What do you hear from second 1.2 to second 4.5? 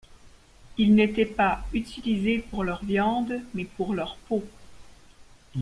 pas utilisés pour leur viande mais pour leur peau.